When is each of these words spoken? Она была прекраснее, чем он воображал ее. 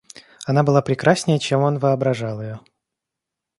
Она 0.47 0.63
была 0.63 0.81
прекраснее, 0.81 1.37
чем 1.37 1.61
он 1.61 1.77
воображал 1.77 2.41
ее. 2.41 2.59